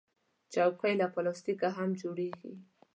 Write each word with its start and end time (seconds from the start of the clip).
چوکۍ 0.53 0.93
له 1.01 1.07
پلاستیکه 1.13 1.69
هم 1.77 1.89
جوړیږي. 2.01 2.53